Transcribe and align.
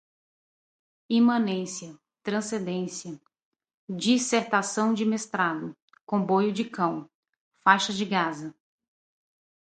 imanência, 1.07 1.95
transcendência, 2.23 3.21
dissertação 3.87 4.95
de 4.95 5.05
mestrado, 5.05 5.77
comboio 6.07 6.51
do 6.51 6.67
cão, 6.71 7.07
faixa 7.63 7.93
de 7.93 8.03
gaza 8.03 8.51